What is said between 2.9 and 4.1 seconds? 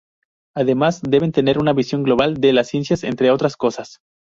entre otras cosas.